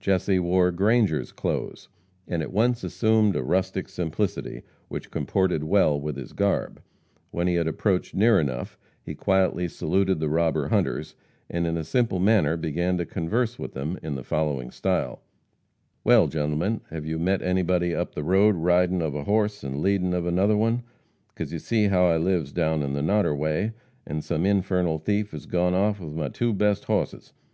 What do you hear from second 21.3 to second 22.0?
'cause you see as